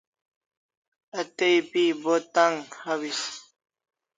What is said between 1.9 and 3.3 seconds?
Bo tan'g hawis